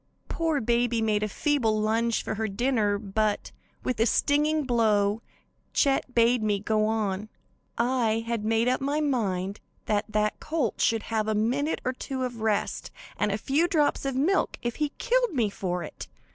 "Poor 0.29 0.59
baby 0.59 0.99
made 0.99 1.21
a 1.21 1.27
feeble 1.27 1.79
lunge 1.79 2.23
for 2.23 2.33
her 2.33 2.47
dinner, 2.47 2.97
but, 2.97 3.51
with 3.83 3.99
a 3.99 4.07
stinging 4.07 4.63
blow, 4.63 5.21
Chet 5.73 6.15
bade 6.15 6.41
me 6.41 6.59
go 6.59 6.87
on. 6.87 7.29
I 7.77 8.23
had 8.25 8.43
made 8.43 8.67
up 8.67 8.81
my 8.81 8.99
mind 8.99 9.59
that 9.85 10.05
that 10.09 10.39
colt 10.39 10.81
should 10.81 11.03
have 11.13 11.27
a 11.27 11.35
minute 11.35 11.81
or 11.85 11.93
two 11.93 12.23
of 12.23 12.41
rest 12.41 12.89
and 13.15 13.31
a 13.31 13.37
few 13.37 13.67
drops 13.67 14.03
of 14.03 14.15
milk 14.15 14.57
if 14.63 14.77
he 14.77 14.89
killed 14.97 15.33
me 15.35 15.51
for 15.51 15.83
it. 15.83 16.07